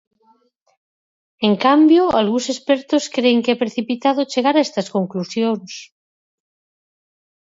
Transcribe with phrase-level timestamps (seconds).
[1.47, 5.71] En cambio, algúns expertos cren que é precipitado chegar a estas conclusións.